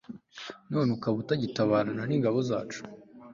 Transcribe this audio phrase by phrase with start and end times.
[0.71, 2.81] none ukaba utagitabarana n'ingabo zacu